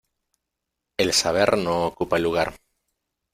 [0.97, 2.55] El saber no ocupa lugar.